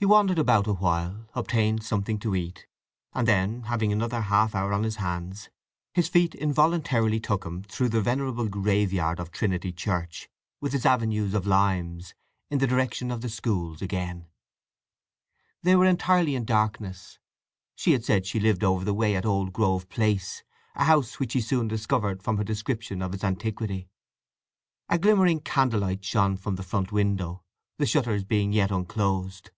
[0.00, 2.68] He wandered about awhile, obtained something to eat;
[3.12, 5.48] and then, having another half hour on his hands,
[5.92, 10.28] his feet involuntarily took him through the venerable graveyard of Trinity Church,
[10.60, 12.14] with its avenues of limes,
[12.48, 14.28] in the direction of the schools again.
[15.64, 17.18] They were entirely in darkness.
[17.74, 20.44] She had said she lived over the way at Old Grove Place,
[20.76, 23.88] a house which he soon discovered from her description of its antiquity.
[24.88, 27.42] A glimmering candlelight shone from a front window,
[27.78, 29.50] the shutters being yet unclosed.